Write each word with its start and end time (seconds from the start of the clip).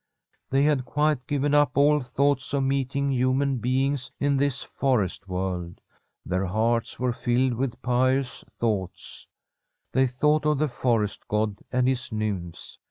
They 0.49 0.63
had 0.63 0.83
quite 0.85 1.27
given 1.27 1.53
up 1.53 1.77
all 1.77 2.01
thought 2.01 2.51
of 2.55 2.63
meeting 2.63 3.11
human 3.11 3.57
beings 3.57 4.09
in 4.19 4.35
this 4.35 4.63
forest 4.63 5.27
world. 5.27 5.79
Their 6.25 6.47
hearts 6.47 6.99
were 6.99 7.13
filled 7.13 7.53
with 7.53 7.79
pious 7.83 8.43
thoughts; 8.49 9.27
The 9.91 9.93
Forest 9.93 9.93
QUEEN 9.93 10.01
they 10.01 10.07
thought 10.39 10.45
of 10.47 10.57
the 10.57 10.69
forest 10.69 11.27
god 11.27 11.59
and 11.71 11.87
his 11.87 12.11
nymphs. 12.11 12.79